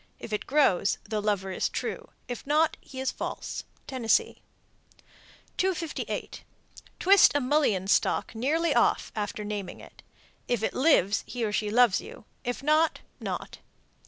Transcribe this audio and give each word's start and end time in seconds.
If 0.17 0.33
it 0.33 0.47
grows, 0.47 0.97
the 1.03 1.21
lover 1.21 1.51
is 1.51 1.69
true; 1.69 2.09
if 2.27 2.43
not, 2.47 2.75
he 2.81 2.99
is 2.99 3.11
false. 3.11 3.65
Tennessee. 3.85 4.41
258. 5.59 6.43
Twist 6.99 7.31
a 7.35 7.39
mullein 7.39 7.87
stalk 7.87 8.33
nearly 8.33 8.73
off 8.73 9.11
after 9.15 9.43
naming 9.43 9.79
it. 9.79 10.01
If 10.47 10.63
it 10.63 10.73
lives, 10.73 11.23
he 11.27 11.45
or 11.45 11.51
she 11.51 11.69
loves 11.69 12.01
you; 12.01 12.25
if 12.43 12.63
not, 12.63 13.01
not. 13.19 13.59